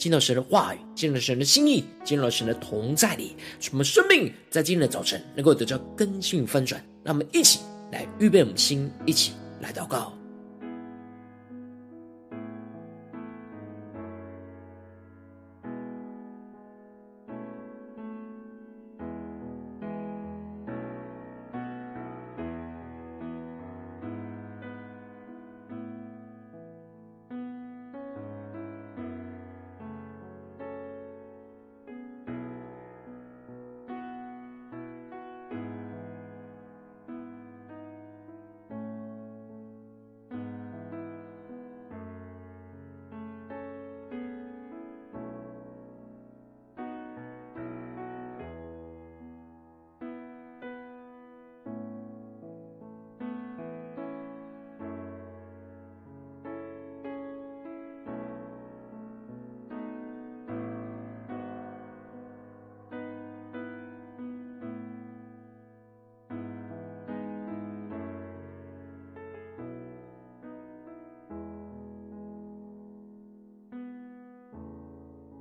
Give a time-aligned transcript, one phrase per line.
[0.00, 6.82] 进到神的话语，进入神的心意，进入神的同在里，使我们生命在今天的早晨能够得到更新翻转。
[7.04, 7.60] 让我们一起
[7.92, 10.19] 来预备我们的心，一起来祷告。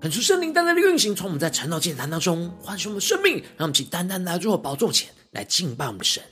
[0.02, 6.24] 恳求圣灵单单的运行，从我们在晨祷祭坛当中唤醒我们生命，让我们请单单来到宝座前来敬拜我们的神。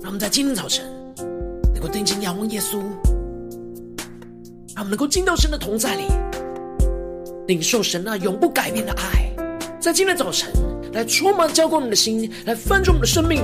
[0.00, 0.90] 让我们在今天早晨
[1.74, 2.78] 能够定睛仰望耶稣，
[4.74, 6.04] 让我们能够进到神的同在里，
[7.46, 9.30] 领受神那永不改变的爱。
[9.78, 10.50] 在今天早晨
[10.94, 13.42] 来充满浇灌我们的心，来翻转我们的生命，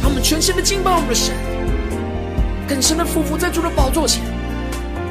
[0.00, 1.34] 让我们全心的敬拜我们的神，
[2.68, 4.22] 更深的俯伏在主的宝座前，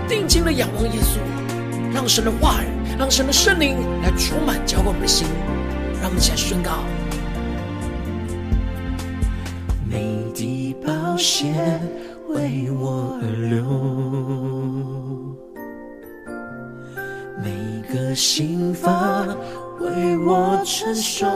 [0.07, 2.72] 定睛的仰望耶稣，让神的话语。
[2.97, 5.27] 让神的圣灵来充满浇灌我们的心，
[6.01, 6.71] 让我们一起来宣告：
[9.89, 11.53] 每滴宝血
[12.29, 13.65] 为我而流，
[17.43, 17.51] 每
[17.93, 19.27] 个心房
[19.79, 21.27] 为我承受，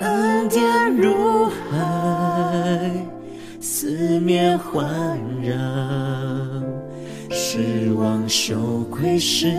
[0.00, 2.92] 恩典如海，
[3.60, 5.56] 四面环绕。
[7.58, 8.54] 失望羞
[8.88, 9.52] 愧时，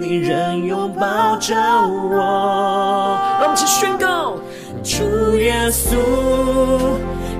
[0.00, 2.18] 你仍拥抱着我。
[3.38, 4.34] 让我们一起宣告：
[4.82, 5.96] 主耶稣，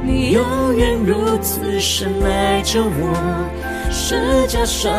[0.04, 3.50] 你永远如此深爱着我。
[3.90, 4.94] 十架上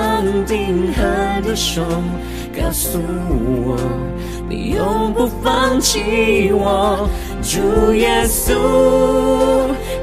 [0.46, 1.82] 钉痕的手，
[2.54, 3.78] 告诉我
[4.50, 7.08] 你永不放弃我。
[7.42, 8.54] 主耶稣，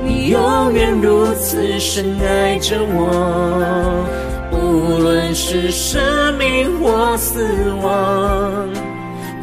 [0.02, 4.23] 你永远如此深爱着我。
[4.54, 6.00] 无论是生
[6.38, 8.68] 命或死亡，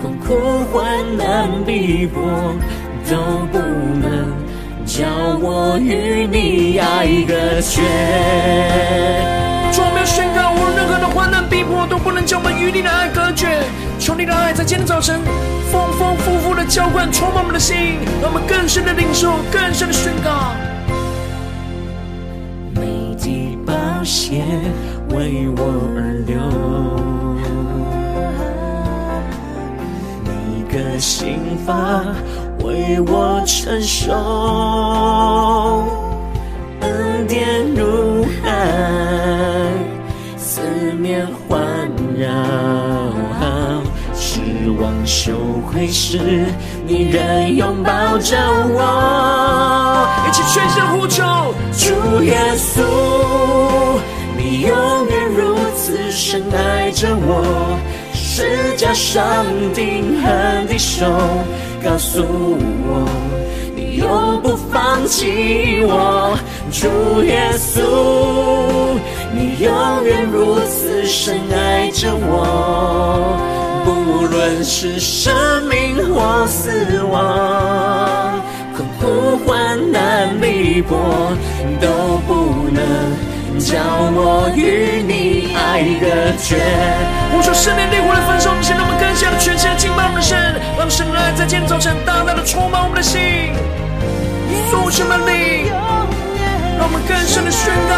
[0.01, 2.21] 困苦患难逼迫，
[3.09, 3.17] 都
[3.51, 4.33] 不能
[4.85, 5.05] 叫
[5.41, 7.81] 我与你爱隔绝。
[9.73, 13.63] 主，我们要宣告，无论任何的患难逼迫，都不能叫我们与你的爱隔绝。
[13.99, 15.19] 求你的爱在今天早晨
[15.71, 20.55] 丰丰富富的浇灌，充满我们的心，让我们更深的领受，更深的宣告。
[22.73, 23.73] 美的宝
[24.03, 24.43] 血。
[25.21, 25.61] 为我
[25.95, 26.33] 而流，
[30.25, 30.31] 每
[30.73, 32.07] 个心房
[32.63, 34.11] 为我承受，
[36.79, 38.49] 恩典如海，
[40.37, 40.59] 四
[40.93, 41.61] 面环
[42.17, 42.27] 绕，
[44.15, 44.41] 失
[44.79, 45.33] 望羞
[45.71, 46.17] 愧时，
[46.87, 48.35] 你仍拥抱着
[48.73, 51.23] 我，一起全身呼求，
[51.77, 52.81] 主耶稣。
[54.61, 57.79] 永远如此深爱着我，
[58.13, 59.43] 十架上
[59.73, 61.03] 钉痕的手
[61.83, 63.09] 告诉我，
[63.75, 66.37] 你永不放弃我。
[66.71, 67.81] 主耶稣，
[69.33, 73.39] 你永远如此深爱着我，
[73.83, 75.33] 不论是生
[75.67, 78.39] 命或死亡，
[78.75, 80.99] 困苦患难逼迫
[81.81, 81.87] 都
[82.27, 83.30] 不能。
[83.59, 83.77] 叫
[84.13, 86.05] 我与你爱隔
[86.37, 86.57] 绝。
[87.33, 90.37] 我说圣灵烈火的焚烧，现在我们更加的全心的敬拜我们的神，
[90.77, 93.53] 让神的爱在今天早晨大大的充满我们的心，
[94.69, 95.67] 所有的灵，
[96.77, 97.93] 让我们更深的宣告，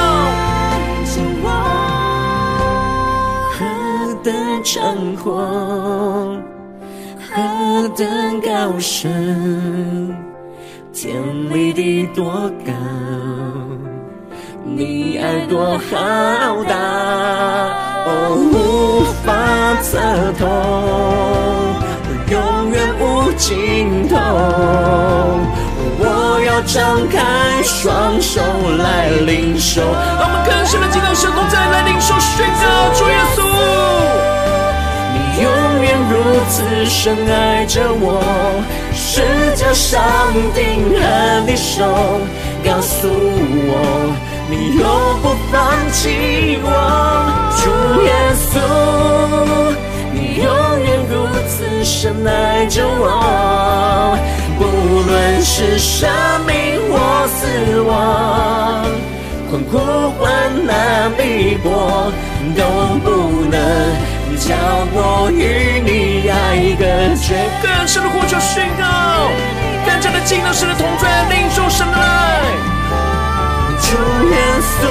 [3.54, 3.60] 何
[4.24, 4.34] 等
[4.64, 5.46] 长阔，
[7.30, 10.16] 何等高深，
[10.94, 11.14] 天
[11.50, 12.74] 离地多高。
[14.76, 16.76] 你爱多浩大，
[18.08, 19.30] 哦，无法
[19.84, 20.00] 测
[20.40, 20.42] 透，
[22.32, 24.18] 永远无尽头。
[26.00, 27.22] 我要张开
[27.62, 28.42] 双手
[28.80, 29.82] 来领受。
[29.82, 32.64] 让我们更深的进到神同在，来领受宣告
[32.98, 33.46] 主耶稣，
[35.14, 35.48] 你永
[35.84, 36.14] 远如
[36.50, 38.20] 此深爱着我，
[38.92, 39.22] 十
[39.56, 40.02] 架上
[40.56, 41.86] 钉痕的手
[42.66, 44.12] 告诉我。
[44.50, 44.86] 你永
[45.22, 46.68] 不放弃我，
[47.58, 47.64] 主
[48.04, 48.60] 耶稣，
[50.12, 50.46] 你永
[50.80, 51.14] 远如
[51.48, 54.18] 此深爱着我，
[54.60, 54.62] 不
[55.10, 56.10] 论是生
[56.46, 56.52] 命
[56.92, 56.94] 或
[57.28, 58.86] 死亡，
[59.50, 59.78] 困苦
[60.20, 60.22] 患
[60.66, 62.12] 难逼迫，
[62.56, 62.62] 都
[63.00, 63.10] 不
[63.50, 63.56] 能
[64.38, 64.54] 叫
[64.94, 66.84] 我与你爱隔
[67.16, 67.50] 绝。
[67.62, 68.84] 更深的呼求宣告，
[69.86, 72.73] 更加的进到神的同在，领受神的爱。
[73.94, 74.36] 主耶
[74.74, 74.82] 稣，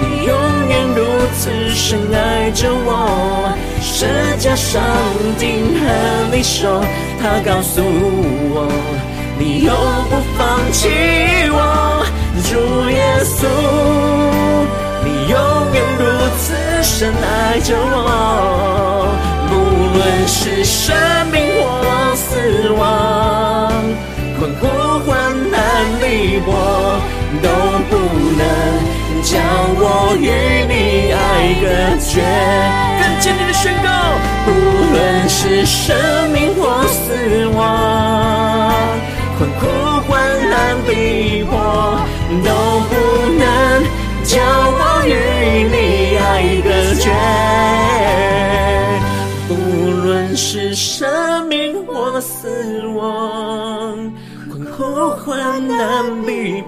[0.00, 0.34] 你永
[0.68, 0.98] 远如
[1.38, 1.42] 此
[1.72, 4.06] 深爱着我，十
[4.38, 4.82] 架上
[5.38, 6.82] 钉痕的手，
[7.22, 8.66] 他告诉我，
[9.38, 9.72] 你永
[10.10, 10.88] 不放弃
[11.52, 12.04] 我。
[12.42, 12.50] 主
[12.90, 13.46] 耶稣，
[15.04, 15.38] 你永
[15.74, 16.02] 远如
[16.36, 19.06] 此深爱着我，
[19.48, 19.54] 无
[19.96, 20.43] 论是
[27.42, 27.48] 都
[27.90, 27.96] 不
[28.36, 28.42] 能
[29.22, 29.38] 叫
[29.76, 30.28] 我与
[30.68, 31.16] 你爱
[31.60, 31.64] 隔
[32.00, 32.22] 绝。
[33.00, 33.88] 更坚定的宣告，
[34.44, 34.48] 不
[34.92, 35.96] 论是生
[36.30, 37.58] 命或死亡，
[39.38, 39.62] 困苦
[40.08, 40.12] 患
[40.50, 41.52] 难逼迫，
[42.44, 42.48] 都
[42.88, 42.92] 不
[43.38, 43.42] 能
[44.24, 45.10] 叫我与
[45.72, 45.74] 你
[46.18, 46.22] 爱
[46.62, 46.68] 隔
[47.00, 47.04] 绝。
[49.46, 49.52] 不
[50.06, 54.12] 论是生命或死亡。
[54.50, 56.62] 困苦患难逼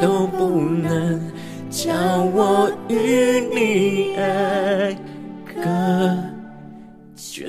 [0.00, 1.20] 都不能
[1.70, 4.94] 叫我与你爱
[5.46, 5.60] 隔
[7.16, 7.46] 绝。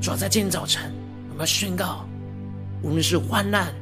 [0.00, 0.92] 主要在今天早晨，
[1.30, 2.04] 我们要宣告，
[2.82, 3.74] 无论是患难、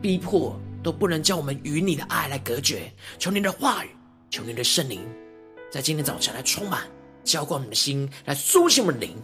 [0.00, 2.92] 逼迫，都不能叫我们与你的爱来隔绝。
[3.18, 3.88] 求你的话语，
[4.30, 5.00] 求你的圣灵，
[5.70, 6.82] 在今天早晨来充满、
[7.22, 9.16] 浇灌我们的心，来苏醒我们的灵。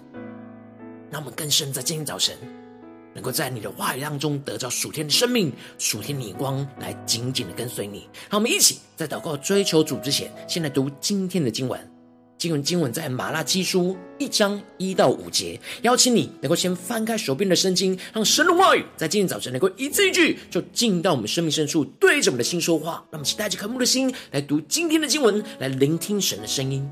[1.10, 2.36] 让我们更深在今天早晨，
[3.14, 8.08] 能够在你的话语当中得到属天的生命、属天的眼光，来紧紧的跟随你。
[8.30, 11.80] 让我们一起在祷告追求主之前，先来读今天的经文。
[12.38, 15.60] 经文经文在马拉基书一章一到五节。
[15.82, 22.92] 邀请你能够先翻开手边的圣经，让神的话语在今天早晨能够一字一句就进到我们生命深处，对着我们的心说话。
[23.10, 26.90] 让我们期待着渴慕的心来读今天的经文，来聆听神的声音。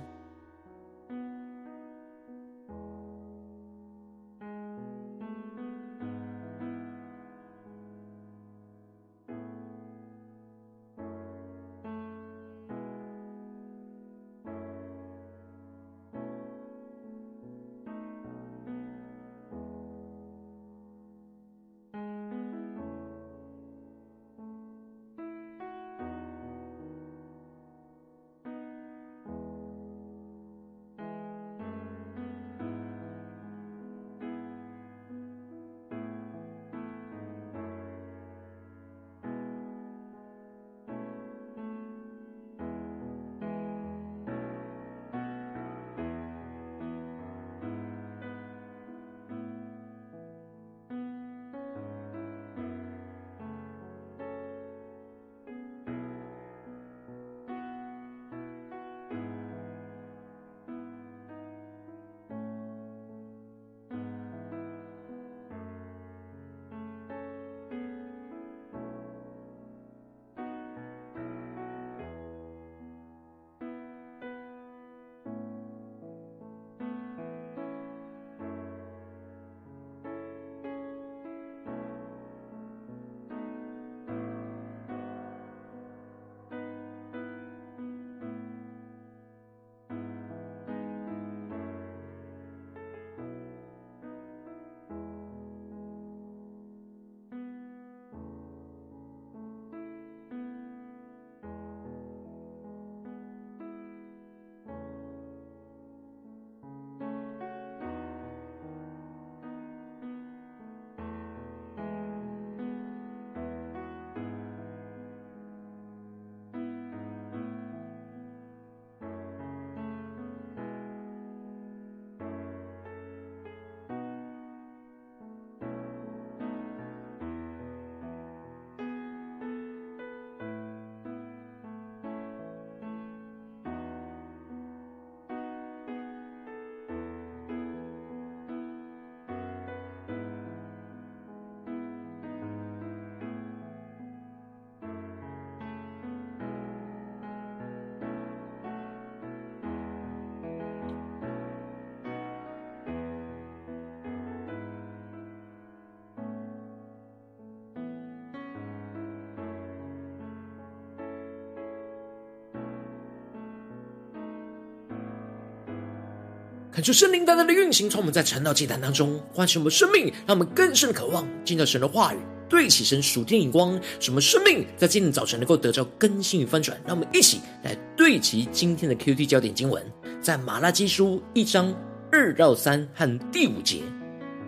[166.79, 172.19] 看出圣灵大大的运行，从我们在晨祷祭坛当中唤醒我们生命，让我们更深的渴望进到神的话语，
[172.49, 176.81] 对齐神属天的眼光，什么生命在今天早晨能够得到更新与翻转。
[176.87, 179.85] 让我们一起来对齐今天的 QT 焦点经文，
[180.23, 181.75] 在马拉基书一章
[182.13, 183.81] 二到三和第五节。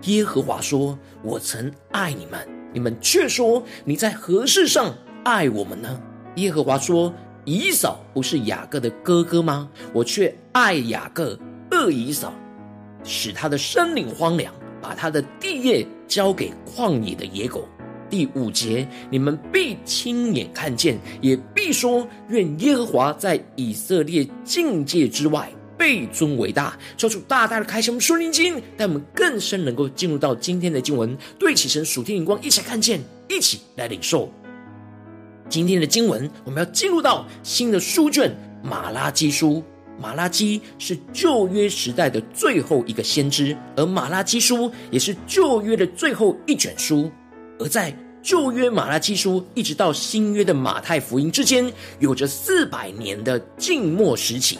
[0.02, 2.38] 耶和华说：“我曾爱你们，
[2.72, 6.00] 你们却说你在何事上爱我们呢？”
[6.38, 7.12] 耶和华说。
[7.46, 9.68] 以扫不是雅各的哥哥吗？
[9.94, 11.36] 我却爱雅各，
[11.72, 12.32] 恶以扫，
[13.04, 17.68] 使他的生灵荒凉，把他的地业交给旷野的野狗。
[18.08, 25.48] 第五节，你们必亲眼看见，也必说：愿耶和华在以色列境界之外
[25.78, 26.76] 被尊为大。
[26.96, 34.28] 求主大大的开启我们属灵经，带我们更深能够进入到今天的经文，对起神属天眼光，一起看见，一起来领受。
[35.48, 39.62] 今天的经文，我们要进入到新的书卷马拉基书。
[40.00, 47.10] 马拉基是旧约时代的最后一个先知，而马拉基书也是旧约的最后一卷书。
[47.58, 54.58] 而在旧约马拉基书一直到新约的马太福音之间，有着四百年的静默时期。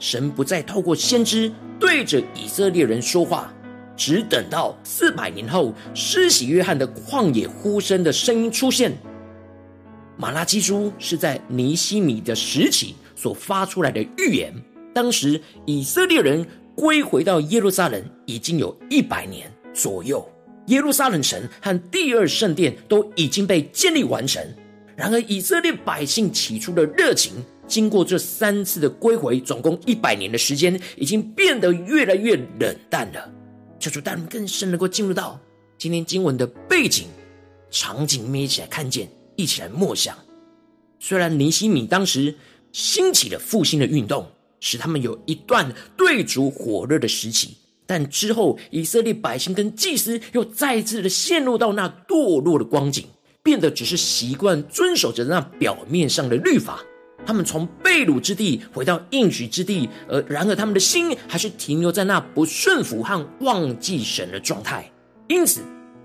[0.00, 3.52] 神不再透过先知对着以色列人说话，
[3.96, 8.92] 只等到四百年后，施洗约翰的旷野呼声的声音出现。
[10.16, 14.52] 马拉基书是在尼希米的时期所发出来的预言。
[14.92, 20.26] 当时以色列人归回到耶路撒冷已经有一百年左右，
[20.66, 24.42] 耶路撒冷城和第二圣殿都已经被建立完成。
[24.96, 27.32] 然而，以色列百姓起初的热情，
[27.66, 33.32] 经过这三次的归回，总共一百年的时间，已经变得越来越冷淡了。
[33.78, 35.40] 求主带人更深能够进入到
[35.78, 37.08] 今天经文的背景
[37.70, 39.08] 场景，一起来看见。
[39.36, 40.14] 一起来默想，
[40.98, 42.34] 虽然尼希米当时
[42.72, 44.26] 兴起了复兴的运动，
[44.60, 53.04] 使他们有一段对主火热的时期，但之后以色列百姓跟祭司又再次的陷入到那堕落的光景，
[53.42, 56.80] 变得只是习惯遵守着那表面上的律法。
[57.26, 64.90] 他们从被掳之地回到应许之地，而然而他们的心还是停留在那不顺服和忘记神的状态。
[65.28, 65.60] 因此，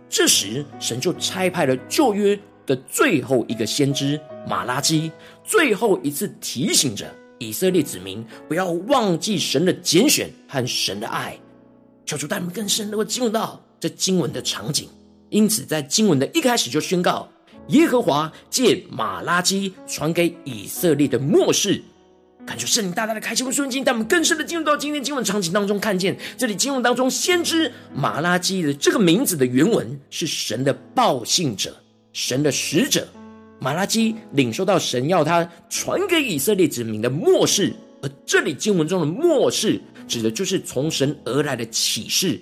[0.10, 2.40] 这时神就差派了旧约。
[2.68, 4.20] 的最后一个先知
[4.50, 5.12] 马拉基，
[5.44, 7.06] 最后一次提醒着
[7.38, 11.38] 以色列子民，不要忘记神的拣选和神的爱。
[12.06, 14.88] 求主带我们更深能够进入到这经文的场景。
[15.30, 17.28] 因此，在经文的一开始就宣告，
[17.70, 21.82] 耶和华借马拉基传给以色列的末世，
[22.46, 31.76] 感觉圣灵大大的开启我们顺境，带我们更深的进入到今天经文场景当中，看见这里经文当中先知马拉基的这个名字的原文是神的报信者。
[32.14, 33.06] 神的使者
[33.60, 42.40] 马拉基领受到神要他传给以色列子民的默示，而这里经文中的默示指的就是从神而来的启示，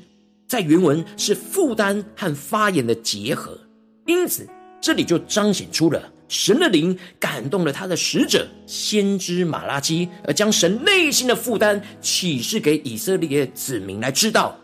[0.48, 3.58] 在原文是负担和发言的结合，
[4.05, 4.48] 因此
[4.82, 14.58] 这里就彰显出了神的灵感动了他的使者先知马拉基，而将神内心的负担启示给以色列子民来知道。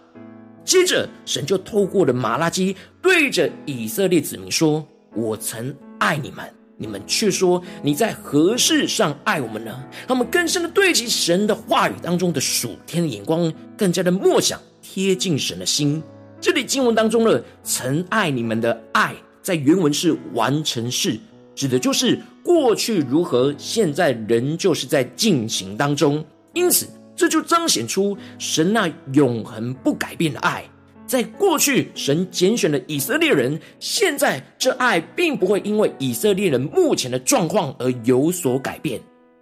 [0.65, 4.85] 接着，神就透过了马拉基对着以色列子民说。
[5.15, 6.43] 我曾爱你们，
[6.77, 9.83] 你们却说你在何事上爱我们呢？
[10.07, 16.01] 他们更深的对齐神的话语当中的属天的眼光，更加的默想贴近神的心。
[16.41, 21.19] 这里经文当中的“曾爱你们”的爱，在原文是完成式，
[21.53, 26.25] 指的就是过去如何，现在仍旧是在进行当中。
[26.53, 30.63] 因此，这就彰显出神那永恒不改变的爱。
[31.09, 39.01] 在过去，神拣选了以色列人，现在这爱并不会因为以色列人目前的状况而有所改变。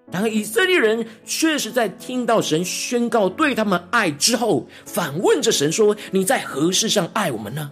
[0.10, 7.70] 然而，以色列人确实在听到神宣告对他们爱之后，反问着神说：“你在何事上爱我们呢？”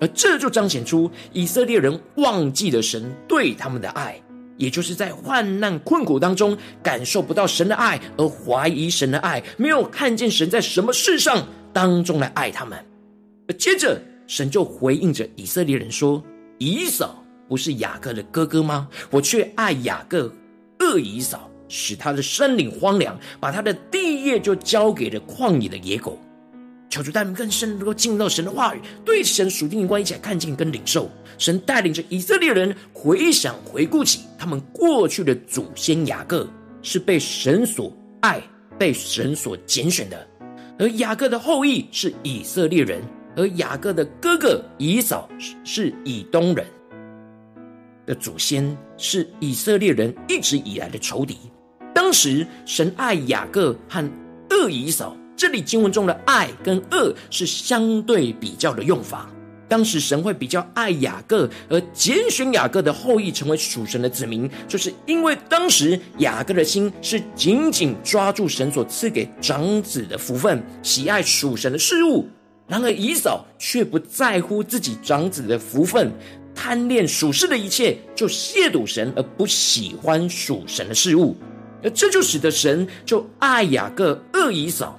[0.00, 4.18] 而这就彰显出以色列人忘记了神对他们的爱，
[4.56, 12.82] 也就是在患难困苦当中感受不到神的爱，而怀疑神的爱，没有看见神在什么事上当中来爱他们。
[13.54, 16.22] 接着，神就回应着以色列人说
[16.58, 18.88] ：“以扫不是雅各的哥哥吗？
[19.10, 20.32] 我却爱雅各，
[20.80, 26.18] 恶以扫，使他的生灵荒凉，把他的地业就交给了旷野的野狗。”
[26.88, 31.10] 求主带领更深，能够进入到神的话语，对神属天的关，一起来看见跟领受。
[31.36, 36.48] 神带领着以色列人回想、回顾起他们过去的祖先雅各，
[36.82, 38.40] 是被神所爱、
[38.78, 40.26] 被神所拣选的，
[40.78, 43.02] 而雅各的后裔是以色列人。
[43.36, 45.28] 而雅各的哥哥以扫
[45.62, 46.66] 是以东人
[48.06, 51.36] 的祖先，是以色列人一直以来的仇敌。
[51.94, 54.10] 当时神爱雅各和
[54.50, 59.30] 恶以扫，这里经文中的爱跟恶是相对比较的用法。
[59.68, 72.28] 当时神会比较爱雅各，而拣选雅各的后裔成为属神的子民，就是因为当时雅各的心是紧紧抓住神所赐给长子的福分，喜爱属神的事物。
[72.66, 76.10] 然而以扫却不在乎自己长子的福分，
[76.54, 81.36] 贪恋属世的一切，就亵渎神，而不喜欢属神的事物。
[81.82, 84.98] 而这就使得神就爱雅各，恶以扫。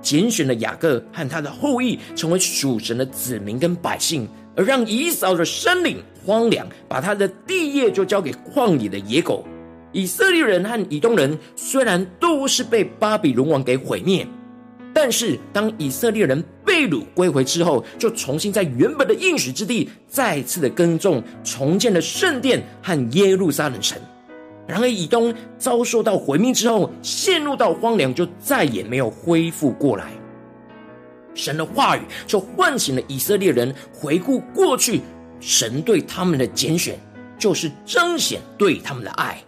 [0.00, 9.46] 拣选了雅各和他的后裔成为属神的子民跟百姓，而让以扫的山岭荒凉，把他的地业就交给旷野的野狗。
[9.92, 14.26] 以色列人和以东人虽然都是被巴比伦王给毁灭，
[14.92, 16.42] 但是当以色列人
[16.74, 23.96] 被掳归回之后，就重新在原本的应许之地再次的耕种，重建了圣殿和耶路撒冷城。
[24.66, 30.10] 然而，以东遭受到毁灭之后，陷入到荒凉，就再也没有恢复过来。
[31.32, 35.00] 神的话语就唤醒了以色列人，回顾过去
[35.38, 36.98] 神对他们的拣选，
[37.38, 39.40] 就是彰显对他们的爱，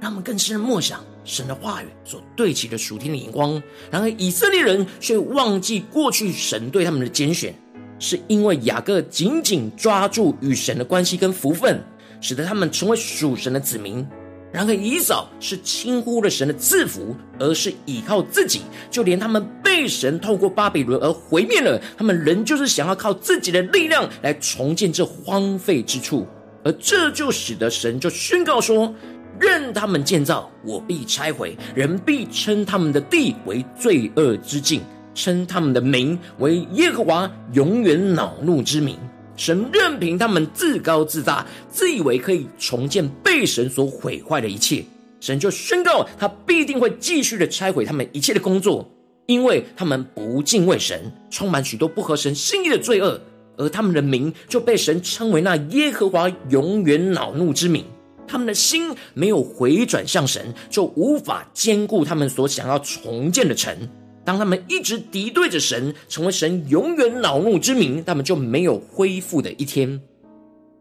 [0.00, 3.62] 让他们更深的默想神的话语所对齐的属天的眼光。
[3.90, 7.54] 然而，以色列人却忘记过去神对他们的拣选，
[7.98, 11.82] 是因为雅各紧紧抓住与神的关系跟福分，
[12.20, 14.06] 使得他们成为属神的子民。
[14.52, 18.60] 然而，以扫是轻忽了神的赐福，而是倚靠自己。
[18.90, 26.26] 就连他们被神透过巴比伦而毁灭了，他们仍旧是想要靠自己的力量来重建这荒废之处。
[26.64, 28.94] 而这就使得神就宣告说
[29.40, 34.80] ：“任他们建造，我必拆毁；人必称他们的地为罪恶之境，
[35.14, 38.96] 称他们的名为耶和华永远恼怒之名。”
[39.34, 44.84] 神任凭他们自高自大，自以为可以重建被神所毁坏的一切，
[45.20, 48.88] 神就宣告他必定会继续的拆毁他们一切的工作，
[49.26, 53.18] 因为他们不敬畏神，充满许多不合神心意的罪恶，
[53.56, 57.86] 而他们的名就被神称为那耶和华永远恼怒之名。
[58.26, 63.76] 他们的心没有回转向神，就无法兼顾他们所想要重建的城。
[64.24, 70.00] 当他们一直敌对着神，成为神永远恼怒之名，他们就没有恢复的一天。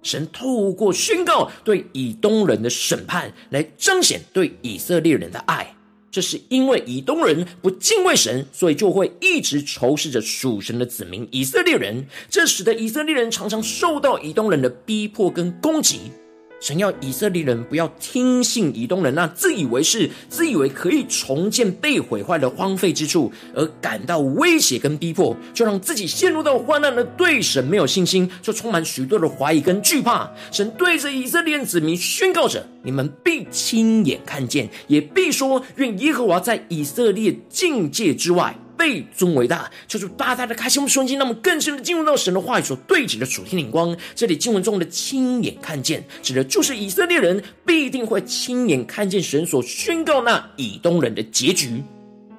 [0.04, 5.76] 神透过宣告对以东人的审判，来彰显对以色列人的爱。
[6.10, 12.06] 这是因为以东人不敬畏神，所以就会一直仇视着属神的子民以色列人。
[12.30, 16.12] 这使得以色列人常常受到以东人的逼迫跟攻击。
[16.62, 30.30] 神要以色列人不要听信以东人那自以为是、自以为可以重建被毁坏的荒废之处，而感到威胁跟逼迫，就让自己陷入到患难的对神没有信心，就充满许多的怀疑跟惧怕。
[30.52, 38.56] 神对着以色列子民宣告着：你们必亲眼看见，也必说，愿耶和华在以色列境界之外。
[38.82, 43.96] 被尊为大，求主大大的开启我们瞬间，让我们更深的进入到神的话语所对齐的属天领光。
[44.16, 51.84] 这里经文中的亲眼看见，指的就是以色列人必定会亲眼看见神所宣告那以东人的结局。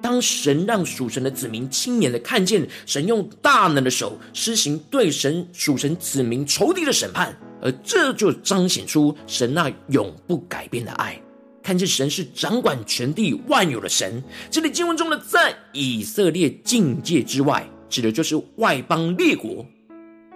[0.01, 11.17] 当神让属神的子民亲眼的看见神用大能的手施行对神属神子民仇敌的审判，而这就彰显出神那永不改变的爱。
[11.63, 14.21] 看见神是掌管全地万有的神，
[14.51, 19.65] 这里经文中的在以色列境界之外，指的就是外邦列国，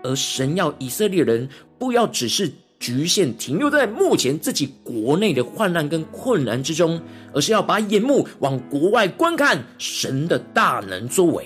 [0.03, 7.01] 而神要以色列人不要只是局限停留在目前自己国内的患难跟困难之中，
[7.33, 11.45] 而是要把眼目往国外观看神的大能作为。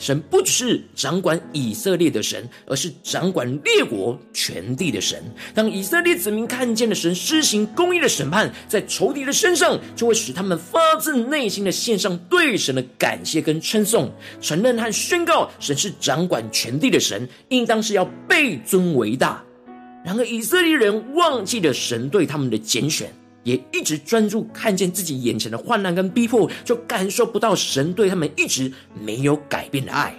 [0.00, 5.22] 神不只是掌管以色列的神，而是掌管列国全地的神。
[5.54, 14.10] 当以色列子民看见了神施行公义的审判，在仇敌的身上，就会使他们发自内心的献上对神的感谢跟称颂，
[14.40, 19.44] 承认和宣告神是掌管全地的神，应当是要被尊为大。
[20.02, 23.12] 然而以色列人忘记了神对他们的拣选。
[23.42, 30.14] 也一直专注看见自己眼前的患难跟逼迫，就感受不到神对他们一直没有改变的爱。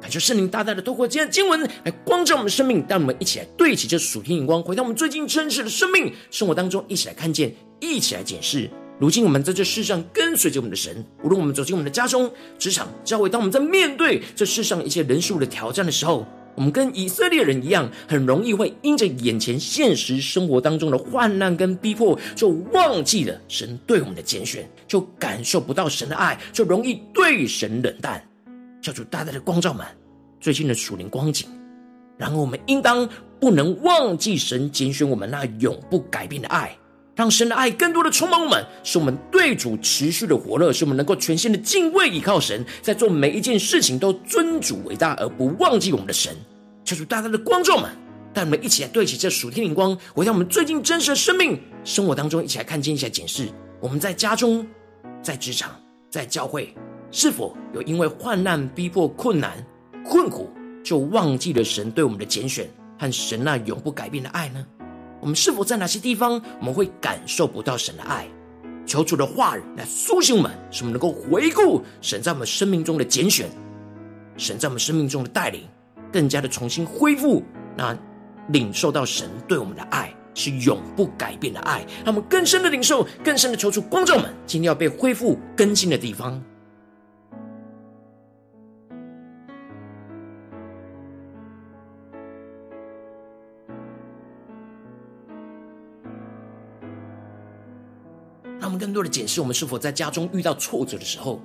[0.00, 8.70] 感谢圣灵大大的透过今天的经文来光照我们的生命，带我们一起来对齐这属天眼光，回到我们最近真实的生命生活当中，一起来看见，一起来检视。
[8.98, 16.26] 如今我们在这世上跟随着我们的神，无论我们走进我们的家中、职场、教会，当我们在面对这世上一些人数的挑战的时候。
[16.56, 28.20] 我们跟以色列人一样，很容易会因着眼前现实生活当中的患难跟逼迫，就忘记了神对我们的拣选，就感受不到神的爱，就容易对神冷淡。
[28.80, 29.84] 叫主大大的光照们
[30.40, 31.48] 最近的属灵光景，
[32.16, 33.08] 然后我们应当
[33.40, 36.76] 不能忘记神拣选我们那永不改变的爱，
[37.16, 46.36] 让神的爱更多的充满我们，使我们对主持续的火热，使我们能够全心的敬畏倚靠神，在做每一件事情都尊主伟大，而不忘记我们的神。
[46.84, 47.90] 求主大大的光照们，
[48.34, 53.48] 带我们一起来对齐这属天灵光，回到我们最近真实的生命生活当中，一起来看见，一下检视
[53.80, 54.66] 我们在家中、
[55.22, 55.74] 在职场、
[56.10, 56.74] 在教会，
[57.10, 59.52] 是否有因为患难、逼迫、困难、
[60.04, 60.50] 困苦，
[60.84, 64.66] 就忘记了神对我们的拣选和神那永不改变的爱呢？
[65.20, 68.26] 我们是否在哪些地方我们会感受不到神的爱？
[68.84, 73.48] 求主的话语来苏醒我们，使我们能够回顾神在我们生命中的拣选，
[74.36, 75.62] 神在我们生命中的带领，
[76.12, 77.42] 更加的重新恢复
[77.76, 77.98] 那
[78.50, 86.40] 领受到神对我们的爱是永不改变的爱，让我们更深的领受，更深的求主光照我们，今天要被恢复更新的地方。
[98.78, 101.40] 更多的检视，我们是否在家中遇到挫折的时候，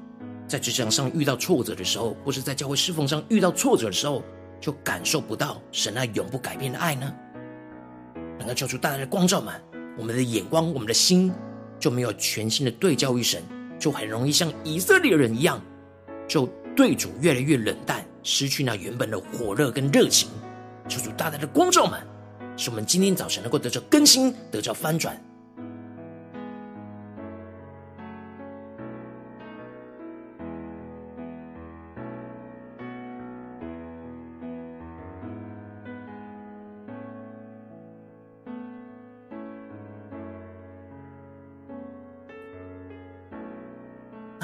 [0.47, 4.23] 在职场上遇到挫折的时候，或是在教会侍奉上遇到挫折的时候，
[4.59, 7.13] 就感受不到神那永不改变的爱呢？
[8.37, 9.53] 能够求出大大的光照们，
[9.97, 11.31] 我们的眼光、我们的心
[11.79, 13.41] 就没有全新的对焦于神，
[13.79, 15.61] 就很容易像以色列人一样，
[16.27, 20.29] 就对主越来越冷淡，失去那原本的火热跟热情。
[20.87, 22.01] 求主大大的光照们，
[22.57, 25.15] 使我们今天早晨能够得着更新，得着翻转。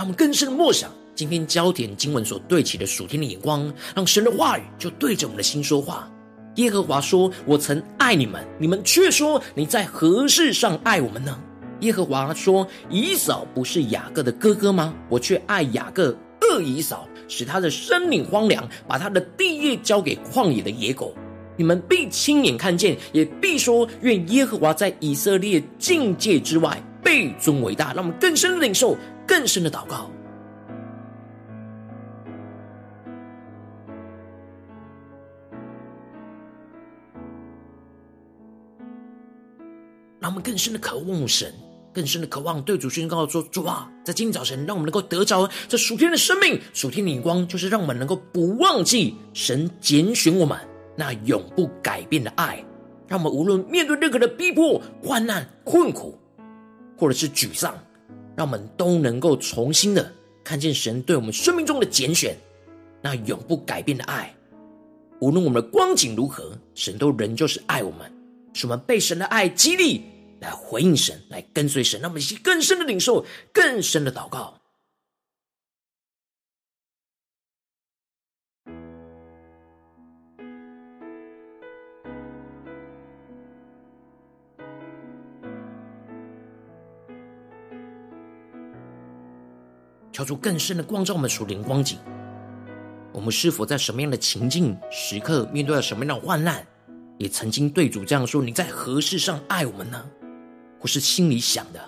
[0.08, 6.10] 们更深的默想，今天焦点经文所对齐的属天的眼光，让神的话语就对着我们的心说话。
[6.56, 11.38] 耶和华说：“我曾爱你们，你们却说你在何事上爱我们呢？”
[11.82, 14.96] 耶和华说：“以扫不是雅各的哥哥吗？
[15.10, 21.14] 我却爱雅各，恶以扫，使他的生命荒凉，把他的地业交给旷野的野狗。
[21.56, 28.98] 你们必亲眼看见，也必说：愿耶和华在以色列境界之外被尊为大。”让我们更深领受。
[29.28, 30.10] 更深的祷告，
[40.20, 41.54] 让我们更深的渴望神，
[41.94, 50.58] 更深的渴望对主宣告说：“主啊，在今天早晨，让我们能够得着这属天的生命、属天的光，就是让我们能够不忘记神拣选我们
[50.96, 52.64] 那永不改变的爱，
[53.08, 56.18] 让我们无论面对任何的逼迫、患难、困苦，
[56.98, 57.78] 或者是沮丧。”
[58.38, 62.38] 让我们都能够重新的看见神对我们生命中的拣选，
[63.02, 64.32] 那永不改变的爱。
[65.20, 68.02] 无论我们的光景如何，神都仍旧是爱我们，
[68.54, 70.04] 使我们被神的爱激励，
[70.40, 72.00] 来回应神，来跟随神。
[72.00, 74.54] 让我们一起更深的领受，更深的祷告。
[90.18, 92.00] 敲出更深的光照，我们属灵光景。
[93.14, 96.66] 我们是否在什么样的情境时刻，面对了什么样的患难，
[97.20, 100.04] 也曾经对主这样说：“你在何事上爱我们呢？”
[100.82, 101.80] 或是心里想的，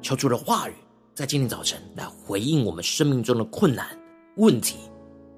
[0.00, 0.74] 求主的话语
[1.12, 3.88] 在今天早晨来回应我们生命中的困难
[4.36, 4.76] 问题，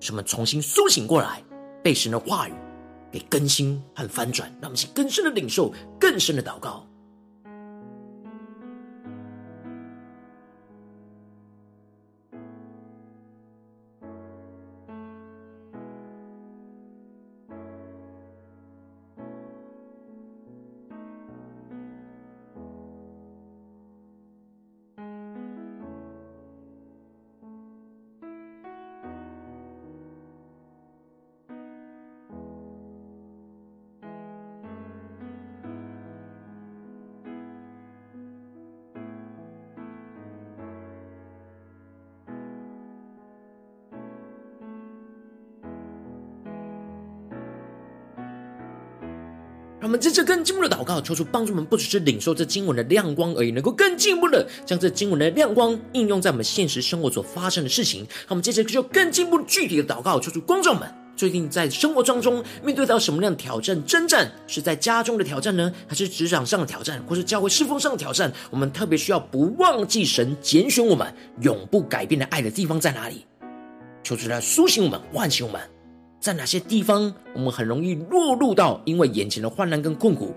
[0.00, 1.42] 使我们重新苏醒过来，
[1.82, 2.52] 被神的话语
[3.10, 6.86] 给更新和翻转，让我们去更深的领受，更深的祷告。
[49.80, 58.00] 让我们在这更进一步的祷告，求主帮助我们，不只是领受这经文的亮光而已，能够更进一步的将这经文的亮光应用在我们现实生活所发生的事情。
[58.02, 64.30] 让我们接着就更进一步具体的祷告，求主光照们，最近在生活当中面对到什么样的挑战、征战？
[64.46, 68.30] 是在家中的挑战呢，还是职场上的挑战，或是教会侍奉上的挑战？
[68.50, 73.24] 我们特别需要不忘记神拣选我们永不改变的爱的地方在哪里？
[74.02, 75.58] 求主来苏醒我们，唤醒我们。
[76.20, 80.34] 在哪些地方，我们很容易落入到因为眼前的患难跟困苦，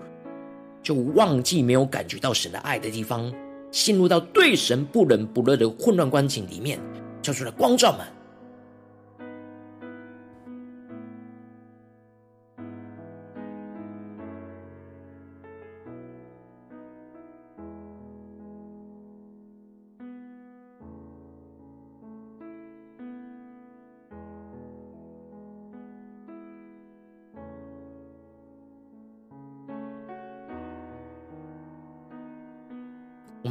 [0.82, 3.30] 就忘记没有感觉到神的爱的地方，
[3.70, 6.80] 陷入到对神不冷不热的混乱光景里面，
[7.20, 8.00] 叫出来光照们。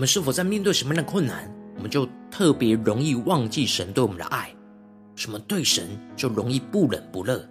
[0.04, 4.54] 们是否在面对什么样的困难，我们就特别容易忘记神对我们的爱？
[5.16, 7.48] 什么对神就容易不冷不热，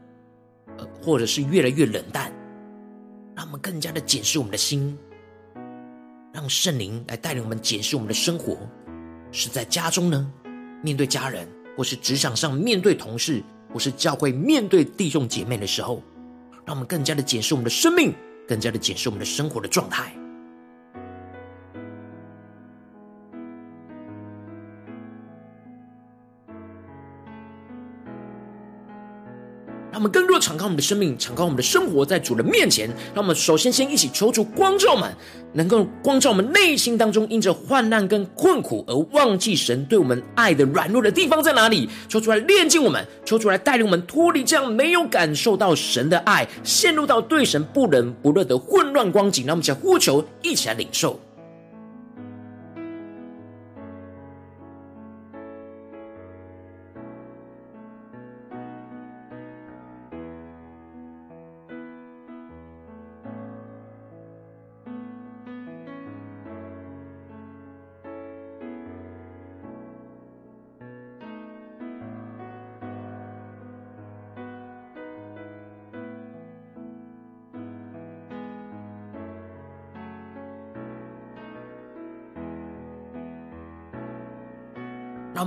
[0.76, 2.30] 呃，或者是越来越冷淡？
[3.34, 4.98] 让我们更加的检视我们的心，
[6.30, 8.58] 让圣灵来带领我们检视我们的生活。
[9.30, 10.30] 是在家中呢，
[10.82, 16.02] 面对家人，或是职场上面对同事，或是教会面对弟兄姐妹的时候，
[16.66, 18.12] 让我们更加的检视我们的生命，
[18.46, 20.12] 更加的检视我们的生活的状态。
[30.02, 32.88] 我们更多的敞开我们的生命，敞开我们的生活在主的面前。
[33.14, 35.14] 让我们首先先一起求主光照们，
[35.52, 41.88] 能够光照我们内心当中因着患难跟困苦而忘记神对我们爱的软弱的地方在哪里？
[42.08, 49.46] 求主来炼净我们，求主来带领我们脱离这样没有感受到神的爱，陷入到对神不冷不热的混乱光景。
[49.46, 51.20] 让我们一起呼求，一起来领受。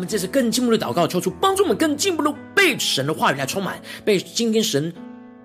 [0.06, 4.94] 这次更进步的祷告，求主帮助我们更进步的被神的话语来充满，被今天神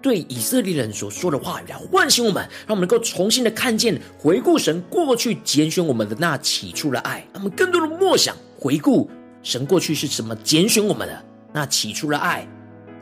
[0.02, 9.10] 对以色列人所说的话语来唤醒我们，让我们能够重新的看见、回顾神过去拣选我们的那起初的爱，让我们更多的默想、回顾
[9.42, 12.46] 神过去是怎么拣选我们的那起初的爱。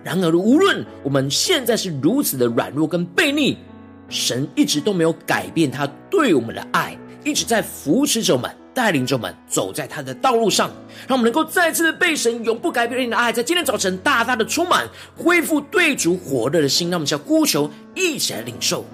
[0.05, 3.59] 然而，无论我们现在是如此的软弱跟悖逆，
[4.09, 8.51] 神一直都没有改变他对我们的爱，一直在扶持着我们。
[8.75, 10.71] 带领着我们走在他的道路上，
[11.09, 16.89] 让我们能够再次的被神永不改变的爱，在今天早晨大大的充满，恢复对主火热的心。
[16.89, 18.85] 让我们叫呼求，一起来领受。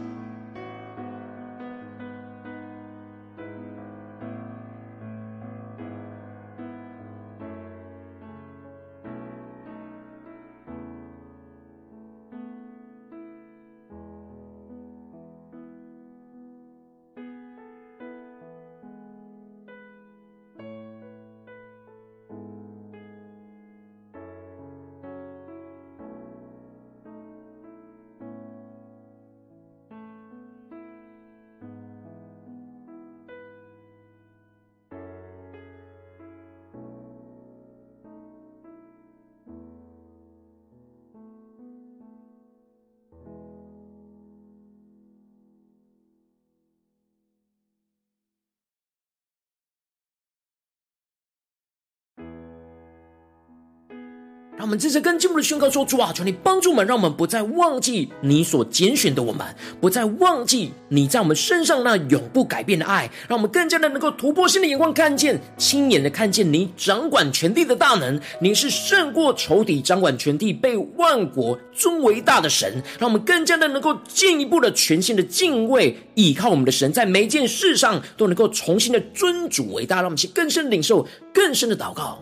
[54.65, 59.45] 我们这次跟进步的宣告说：主啊，求你帮助我们，让我们不再忘记你所拣选的我们，
[59.79, 63.11] 不再忘记你在我们身上那永不改变的爱。
[63.29, 68.19] 让我们更加的能够突破新的眼光，看见亲眼的看见你掌管全地的大能。
[68.41, 72.83] 你是胜过仇敌、掌管全地、被万国尊为大的神。
[72.99, 79.97] 让我们更加的能够进一步的全新的敬畏，依靠我们的神，在每一件事上都能够重新的尊主为大。
[79.97, 82.19] 让我们去更深的领受，更深的祷告。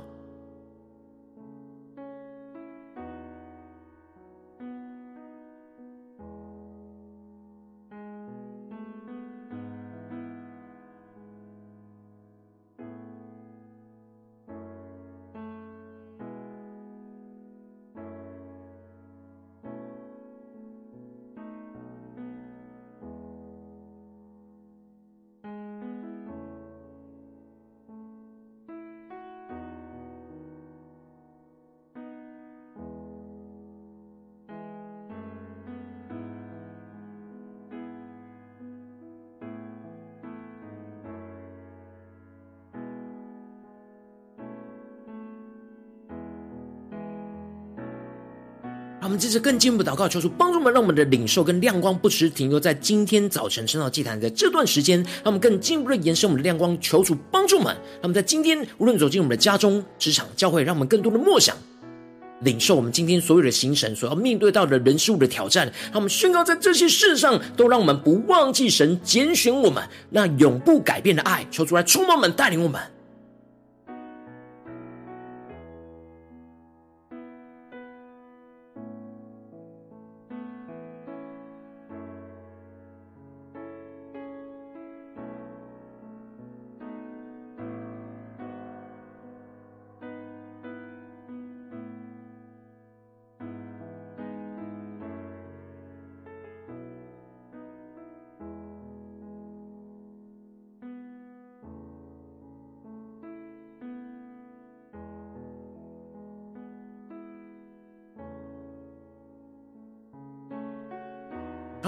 [49.23, 56.77] 让我们接着更进一步祷告，求主帮助我们，让我们的领受跟亮光不只停留在今天早晨升到祭坛的这段时间，让我们更进一步的延伸我们的亮光。
[56.81, 61.57] 求主帮助我们，让我们在今天无论走进我们的家中、职场、教会，让我们更多的默想、
[62.41, 65.67] 领受我们今天所有的行程所要面对到的人事物的挑战。
[65.85, 71.47] 让我们宣告，在这些事上都让我们不忘记神拣选我们那永不改变的爱。
[71.51, 72.81] 求主来充满我们，带领我们。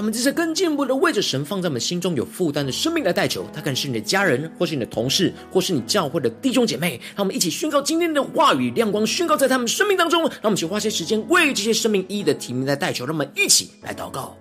[0.04, 7.00] 我们这些更进一步的为着神放在我们心中有负担的生命来代求，他可能是你的家人，或是你的同事，或是你教会的弟兄姐妹。
[7.16, 10.20] 让我们一起宣告今天的话语亮光，宣告在他们生命当中。
[10.20, 13.06] 让我们去花些时间为这些生命一一的提名来代求。
[13.06, 14.36] 让我们一起来祷告。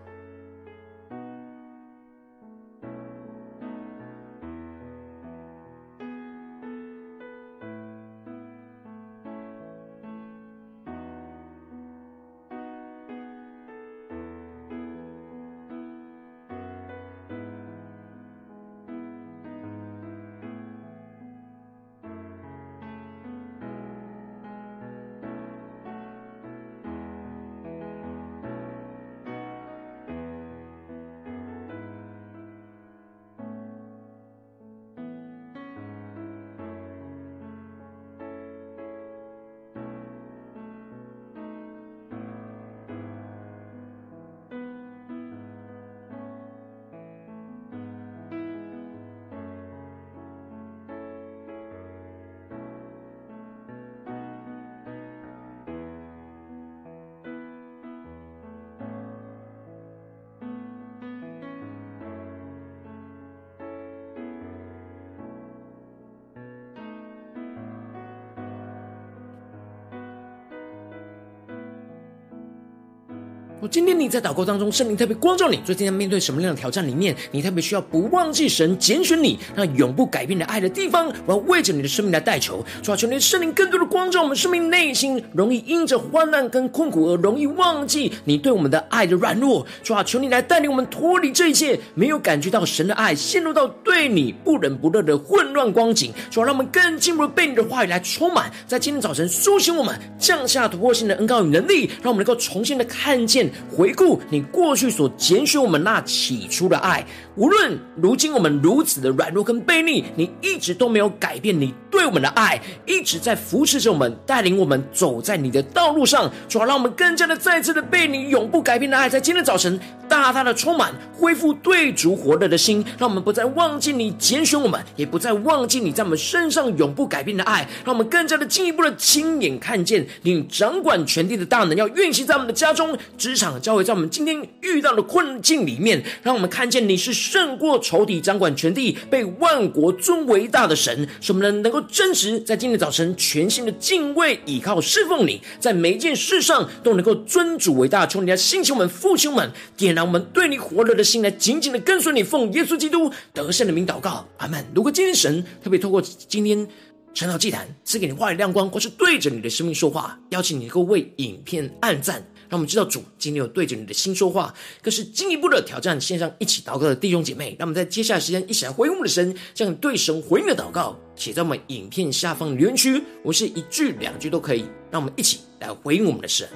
[73.69, 81.07] 今天你在祷告当中，圣灵特别光照你，最近在面对什么样的挑战里面，你特别需要不忘记神拣选你那永不改变的爱的地方。
[81.25, 89.65] 我要为着你的生命来代求，主啊，求你的圣灵更多的光照我们生命内心，容易因着患难跟困苦而容易忘记你对我们的爱的软弱。
[89.81, 96.11] 主啊，求你来带领我们脱离这一切，没有感觉到神的爱，陷入到对你不冷不热的混乱光景。
[96.29, 103.52] 主啊，让我们更进一步被你的话语来充满，在今天早晨苏醒我们，降下突破性的恩膏与能力，让我们能够重新的看见。
[103.69, 148.05] 回顾你过去所拣选我们那起初的爱，无论如今我们如此的软弱跟卑逆，你一直都没有改变你对我们的爱，一直在扶持着我们，带领我们走在你的道路上，主要让我们更加的再次的被你永不改变的爱，在今天早晨大大的充满，恢复对主活热的心，让我们不再忘记你拣选我们，也不再忘记你在我们身上永不改变的爱，让我们更加的进一步的亲眼看见你掌管全地的大能，要运行在我们的家中、职场、教会，在我们今天遇到的困境里面，让我们看见你是胜过仇敌、掌管全地、被万国尊为大的神，使我们能够真实在今天早晨全心的敬畏、倚靠、侍奉你，在每一件事上都能够尊主为大。
[148.05, 154.65] 求你来兴起我们父亲们，点燃我们对你火热的心，来紧紧的跟随你，奉耶稣基督得胜的名祷告，阿门。
[154.75, 156.67] 如果今天神特别透过今天
[157.13, 162.21] 晨祷祭坛赐给你话语亮光，或是对着你的生命说话，邀请你能够为影片按赞。
[162.53, 167.55] 让我们知道主今天有对着你的心说话，更是进一步的挑战线上一起祷告的弟兄姐妹。
[167.57, 174.65] 让我们在接下来时间一起来回应我们的神，向对神回应的祷告写在我们影片下方留言区，我是一句两句都可以。
[174.91, 176.47] 让我们一起来回应我们的神。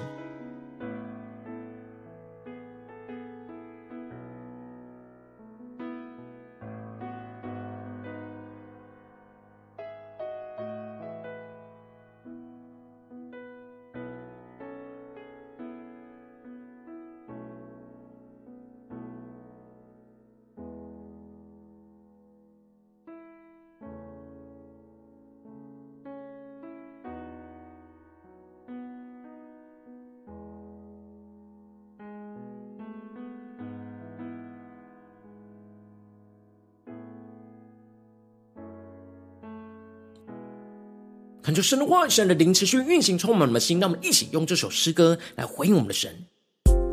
[41.48, 43.80] 恳求神的话语、神的灵持续运行，充满我们的心。
[43.80, 46.14] 让我们一起用这首诗歌来回应我们的神，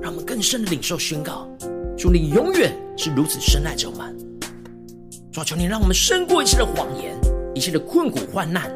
[0.02, 1.46] 让我们更深的领受宣告：
[1.98, 4.18] 主，你永远是如此深爱着我们。
[5.30, 7.14] 主，求你让我们胜过一切的谎言、
[7.54, 8.72] 一切的困苦患难，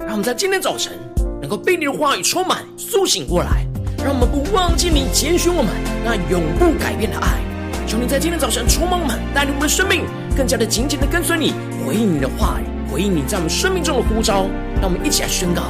[0.00, 0.98] 让我们在今天早晨
[1.40, 3.64] 能够被你的话语充满、苏醒过来，
[3.98, 5.72] 让我们不忘记你拣选我们
[6.04, 7.38] 那永不改变的爱。
[7.86, 10.04] 求你在今天早晨充满我们，带领我们的生命
[10.36, 11.52] 更加的紧紧的跟随你，
[11.86, 12.64] 回应你的话语。
[12.92, 14.46] 回应你在我们生命中的呼召，
[14.84, 15.62] 让我们一起来宣告。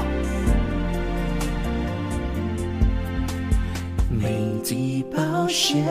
[4.11, 5.85] 每滴宝血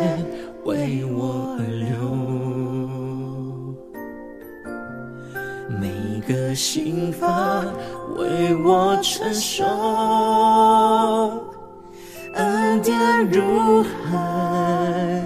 [0.66, 1.88] 为我而流，
[5.80, 7.64] 每个心房
[8.18, 9.64] 为我承受，
[12.34, 15.24] 恩典如海，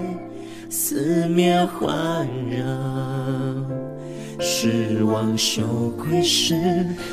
[0.70, 3.17] 四面环绕。
[4.60, 5.62] 失望羞
[5.96, 6.52] 愧时，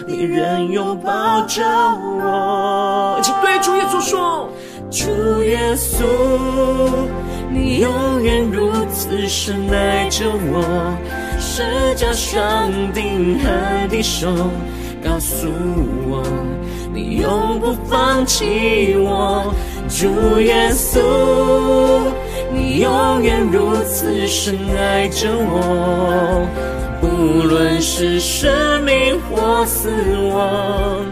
[0.08, 3.18] 你仍拥抱着我。
[3.20, 4.50] 一起对主耶稣说：
[4.90, 6.04] 主耶稣，
[7.52, 10.98] 你永远如此深爱着我。
[11.40, 11.62] 十
[11.94, 14.28] 架上钉痕的手
[15.04, 15.48] 告诉
[16.10, 16.24] 我，
[16.96, 19.54] 你永不放弃我。
[19.88, 21.00] 主耶稣，
[22.52, 26.48] 你永远如此深爱着我。
[27.06, 29.90] 无论是生命或死
[30.34, 31.06] 亡，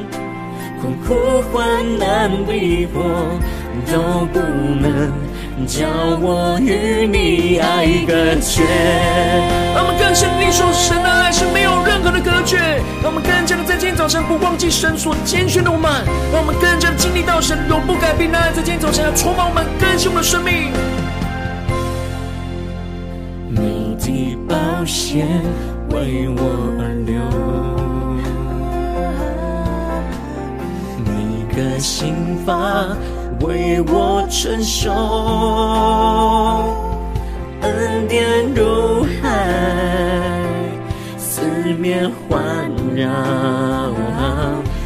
[0.81, 3.03] 困苦患难逼迫，
[3.91, 5.11] 都不能
[5.67, 5.85] 叫
[6.19, 8.63] 我与你爱隔绝。
[9.75, 12.57] 让我们更深地领受神的爱是没有任何的隔绝。
[13.01, 15.91] 让我们更加的在今天早晨不忘记神所拣选的我们。
[16.33, 20.71] 让我们更加的经历到神永不改变的爱，在今天早晨要充满我们更新我们的生命。
[23.49, 23.61] 每
[23.99, 25.25] 滴宝血。
[25.93, 26.41] 为我
[26.79, 27.13] 而流，
[31.05, 31.11] 每
[31.55, 32.97] 个心房
[33.41, 34.91] 为我承受，
[37.61, 39.21] 恩典如海，
[41.15, 41.41] 四
[41.79, 42.43] 面环
[42.95, 43.07] 绕。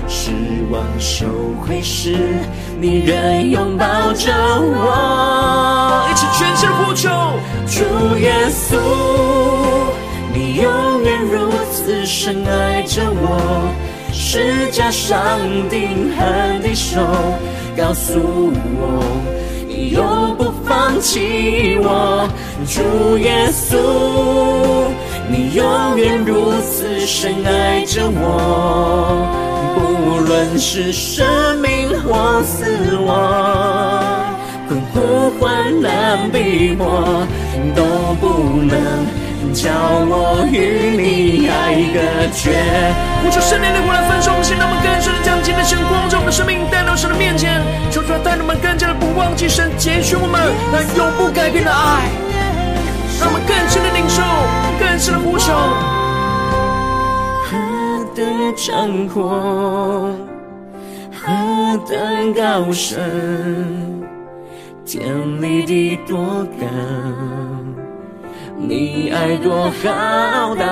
[0.10, 0.32] 失
[0.70, 1.26] 望羞
[1.66, 2.18] 愧时，
[2.80, 6.04] 你仍拥抱着我。
[6.12, 7.10] 一起全身呼求，
[7.66, 9.57] 主耶稣。
[10.62, 13.72] 永远如此深爱着我，
[14.12, 15.40] 十架上
[15.70, 17.00] 钉痕的手
[17.78, 19.04] 告诉我，
[19.68, 22.28] 你永不放弃我。
[22.66, 23.78] 主耶稣，
[25.30, 29.30] 你永远如此深爱着我，
[29.76, 31.24] 不论是生
[31.62, 34.36] 命或死亡，
[34.68, 37.28] 困苦患难逼迫
[37.76, 37.84] 都
[38.20, 39.27] 不能。
[39.54, 39.72] 叫
[40.08, 42.00] 我与你爱隔
[42.34, 42.52] 绝。
[43.24, 50.40] 呼求圣灵的火来焚烧我们心，让我们更深的将今天的神光照我们的生命带到神的面前，求主带领我们更加的不忘记神拣选我们
[50.72, 52.10] 那永不改变的爱，
[53.20, 54.22] 让我们更深的领受，
[54.80, 55.54] 更深的呼求。
[57.44, 57.54] 何
[58.16, 58.26] 等
[58.56, 60.16] 长阔，
[61.12, 64.04] 何等高深，
[64.86, 66.18] 天离地多
[66.60, 66.66] 高。
[68.60, 70.66] 你爱多浩大，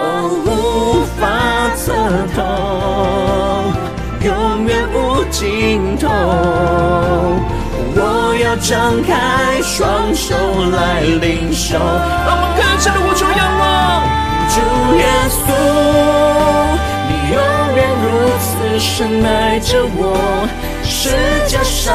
[0.00, 1.94] 哦，无法测
[2.34, 2.42] 透，
[4.26, 6.08] 永远无尽头。
[7.94, 10.34] 我要张开双手
[10.72, 11.78] 来领受。
[11.78, 14.02] 让我们更深的无求仰望，
[14.50, 14.58] 主
[14.98, 15.54] 耶稣，
[17.06, 17.38] 你永
[17.76, 18.06] 远如
[18.42, 18.46] 此
[18.80, 20.02] 深爱着我，
[20.82, 21.14] 十
[21.46, 21.94] 架上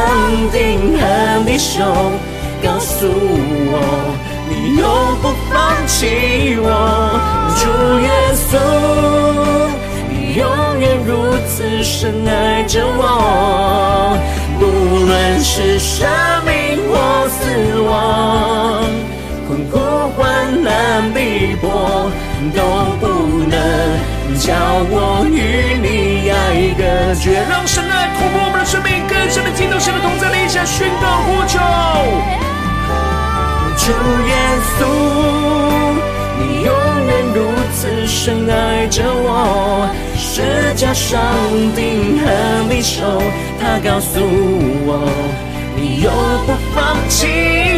[0.54, 1.84] 钉痕的手
[2.64, 4.16] 告诉我。
[4.50, 4.88] 你永
[5.22, 6.68] 不放弃我，
[7.60, 7.64] 主
[8.02, 8.58] 耶稣，
[10.10, 10.44] 你永
[10.80, 11.12] 远如
[11.48, 14.18] 此深爱着我，
[14.60, 14.66] 不
[15.06, 16.08] 论是生
[16.46, 16.52] 命
[16.90, 16.94] 或
[17.30, 17.40] 死
[17.82, 18.86] 亡，
[19.48, 19.80] 困苦
[20.16, 22.12] 患难逼迫，
[22.54, 22.60] 都
[23.00, 23.04] 不
[23.48, 23.56] 能
[24.40, 24.54] 叫
[24.90, 26.34] 我与你爱
[26.78, 26.82] 隔
[27.16, 27.44] 绝。
[27.50, 32.43] 让神爱透过我们的生命，更深的进入神的同在里，下宣告呼求。
[33.86, 34.34] 主耶
[34.78, 34.82] 稣，
[36.40, 36.72] 你永
[37.06, 37.38] 远如
[37.76, 41.20] 此深爱着我，十架上
[41.76, 42.24] 钉和
[42.70, 43.22] 你手，
[43.60, 44.22] 他告诉
[44.86, 45.04] 我，
[45.76, 46.14] 你永
[46.46, 47.28] 不放弃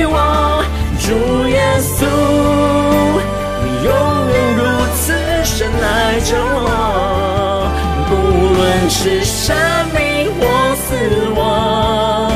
[0.06, 0.64] 我。
[1.00, 1.10] 主
[1.50, 2.06] 耶稣，
[3.64, 3.90] 你永
[4.30, 4.62] 远如
[4.96, 5.04] 此
[5.44, 6.70] 深爱着我，
[8.10, 8.14] 不
[8.54, 9.56] 论是生
[9.96, 9.98] 命
[10.40, 10.42] 或
[10.76, 10.88] 死
[11.36, 12.32] 亡，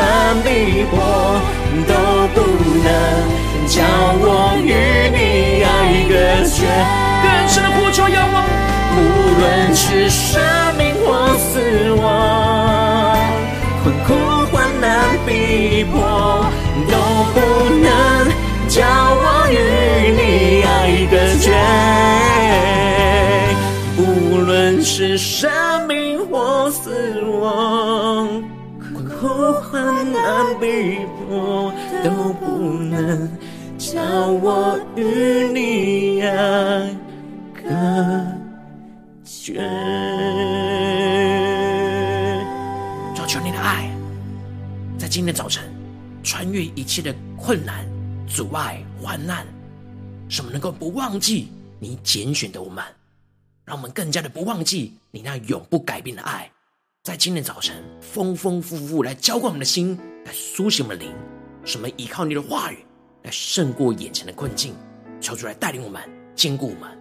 [0.00, 0.02] 难
[0.42, 0.48] 逼
[0.90, 0.96] 破，
[1.86, 1.92] 都
[2.34, 2.36] 不
[2.84, 2.88] 能
[3.68, 3.76] 叫
[4.22, 4.24] 我
[4.64, 4.72] 与
[5.12, 5.18] 你
[5.62, 5.68] 爱
[6.08, 6.12] 隔
[6.48, 6.56] 绝。
[7.46, 8.34] 生死互作仰望，
[8.96, 8.98] 无
[9.40, 9.42] 论
[9.76, 10.40] 是生
[10.78, 11.50] 命或死
[12.00, 12.02] 亡，
[13.82, 14.08] 困苦
[14.50, 14.88] 患难
[15.26, 15.94] 逼迫，
[16.88, 16.94] 都
[17.34, 17.38] 不
[17.84, 17.86] 能
[18.68, 19.54] 叫我与
[20.16, 20.22] 你
[20.62, 20.68] 爱
[21.10, 21.46] 隔绝。
[23.98, 24.02] 无
[24.38, 25.50] 论是生
[25.86, 27.99] 命或死亡。
[30.60, 31.72] 被迫，
[32.04, 33.28] 都不能
[33.78, 36.94] 叫我与你爱
[37.54, 37.62] 隔
[39.24, 39.54] 绝。
[43.14, 43.90] 求求你的爱，
[44.98, 45.64] 在今天早晨，
[46.22, 47.86] 穿越一切的困难、
[48.28, 49.46] 阻碍、患难，
[50.28, 51.48] 使我们能够不忘记
[51.78, 52.84] 你拣选的我们，
[53.64, 56.50] 让我们更加的不忘记你那永不改变的爱，
[57.02, 61.14] 在今天早晨丰丰富富来浇灌我们的心，来苏醒我们灵，
[61.64, 62.84] 什么依靠你的话语
[63.22, 64.74] 来胜过眼前的困境，
[65.20, 66.02] 求主来带领我们，
[66.34, 66.99] 坚固我们。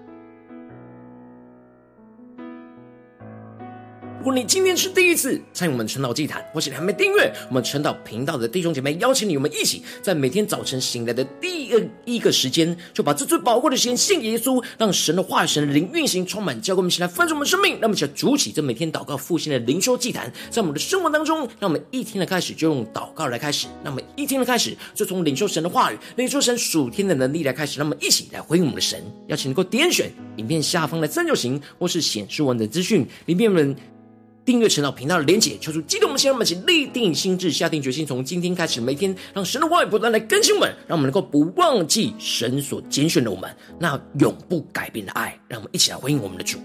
[4.19, 17.79] 如果你今天是第一次参与我们晨祷祭坛，或是你还没订阅我们晨祷频道的弟兄姐妹，邀请你，我们一起在每天早晨醒来的第一个一个时间，就把这最宝贵的时间献给耶稣，让神的话语、神的灵运行充满，教给我们起来翻转我们生命。
[17.79, 29.01] 让我们一起这每天祷告复兴的灵修祭坛，在我们的生活当中，让我们一天的开始就用祷告来开始，那么一天的开始就从领受神的话语、领受神属天的能力来开始，让我们一起来回应我们的神。
[29.27, 33.73] 邀请你能够点选影片下方的三角形，或是显示文的资讯里面们。
[34.49, 43.47] 订阅陈老频道的连结，求助激动我们的心，让我们一起立定心智，下定决心，从今天开始，每天让神的话语不断来更新我们，让我们能够不忘记神所拣选的我们，
[43.77, 46.57] 那永不改变的爱，让我们一起来回应我们的主。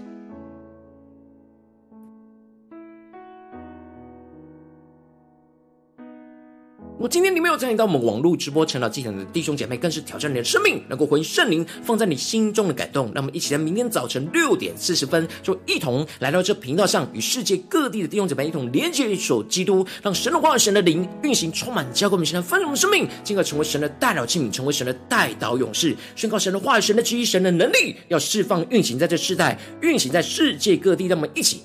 [6.97, 13.11] 我今天你没有参与到我们网络直播成长祭坛的弟兄姐妹，更是挑战你的生命，能够回应圣灵放在你心中的感动。
[13.13, 31.07] 让我们一起在明天早晨六点四十分，就一同来到这频道上，与世界各地的弟兄姐妹一同连接一所基督，让神的话语、神的灵运行充满，教给我们现在丰盛的生命，进而成为神的代祷器皿，成为神的代祷勇士，宣告神的话语、神的旨意、神的能力，要释放运行在这世代，运行在世界各地。
[31.07, 31.61] 让我们一起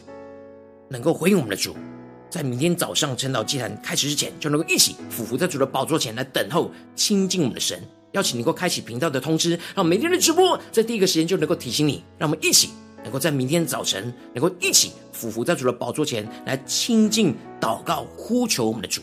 [0.89, 1.77] 能够回应我们的主。
[2.31, 7.83] 在明天早上晨祷祭坛开始之前，就能够一起俯伏在主的宝座前来等候亲近我们的神。
[8.13, 12.05] 邀请你能够开启频道的通知，让每天的直播在第一个时间就能够提醒你。
[12.19, 12.71] 让我们一起
[13.03, 19.03] 能够在明天早晨能够一起俯伏在主的宝座前来亲近、祷告、呼求我们的主。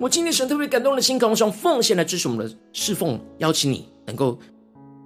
[0.00, 4.36] 我今天神特别感动的心，渴望奉献来支持我们的侍奉，邀请你能够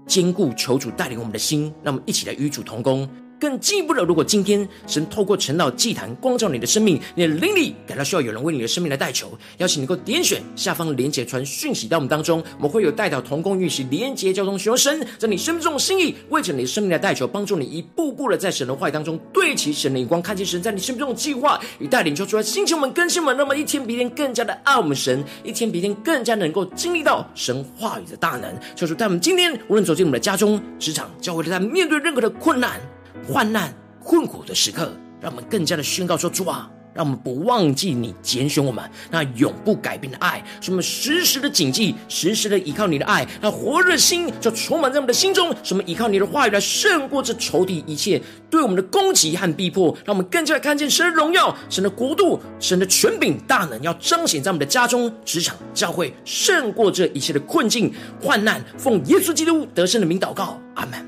[0.06, 3.06] 兼顾求主带领我们的心，让我们一起来与主同工。
[3.40, 18.68] 更进一步的，如果今天神透过晨祷祭坛光照你的生命，你的灵里感到需要有人为你的生命来代求，邀请你能够点选下方连结传讯息到我们当中，我们会有代祷同工运行连结交通，寻求神在你生命中的心意，为着你的生命来代求，帮助你一步步的在神。
[18.68, 20.60] 的话语当中对齐神的眼光，看见神。
[20.60, 32.78] 在你生命中的计划与带领，求出来星球们更新们，那么一天比一天更加的爱我们神，一天比一天更加能够经历到神话语的大能，求主带我们今天无论走进我们的家中、职场、教会，在面对任何的困难。
[33.26, 45.54] 患难困苦的时刻，让我们更加的宣告说：“主啊，让我们不忘记你拣选我们那永不改变的爱，使我们时时的谨记，时时的依靠你的爱，那火热的心就充满在我们的心中。
[45.62, 58.64] 使我们依靠你的话语来胜过这仇敌一切对我们的攻击和逼迫，让我们更加的看见神的荣耀、神的国度、神的权柄大能，要彰显在我们的家中、职场、教会，胜过这一切的困境患难。
[58.78, 61.06] 奉耶稣基督得胜的名祷告，阿门。”